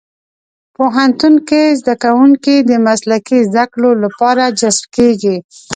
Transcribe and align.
پوهنتون 0.75 1.35
کې 1.47 1.61
زدهکوونکي 1.79 2.55
د 2.69 2.71
مسلکي 2.87 3.39
زدهکړو 3.49 3.91
لپاره 4.03 4.43
جذب 4.59 4.85
کېږي. 4.95 5.35